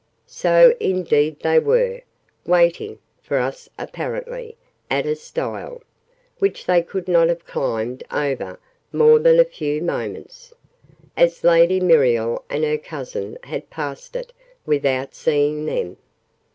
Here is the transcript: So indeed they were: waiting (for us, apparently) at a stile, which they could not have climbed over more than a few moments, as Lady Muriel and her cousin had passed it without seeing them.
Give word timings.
So 0.25 0.73
indeed 0.79 1.41
they 1.41 1.59
were: 1.59 2.01
waiting 2.43 2.97
(for 3.21 3.37
us, 3.37 3.69
apparently) 3.77 4.57
at 4.89 5.05
a 5.05 5.15
stile, 5.15 5.83
which 6.39 6.65
they 6.65 6.81
could 6.81 7.07
not 7.07 7.27
have 7.29 7.45
climbed 7.45 8.03
over 8.09 8.59
more 8.91 9.19
than 9.19 9.39
a 9.39 9.45
few 9.45 9.79
moments, 9.79 10.55
as 11.15 11.43
Lady 11.43 11.79
Muriel 11.79 12.43
and 12.49 12.63
her 12.63 12.79
cousin 12.79 13.37
had 13.43 13.69
passed 13.69 14.15
it 14.15 14.33
without 14.65 15.13
seeing 15.13 15.67
them. 15.67 15.97